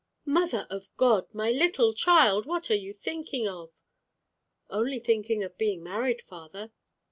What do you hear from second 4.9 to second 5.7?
thinking of